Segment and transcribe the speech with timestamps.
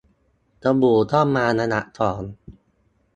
[0.61, 2.21] สบู่ก็มาอันดับสอง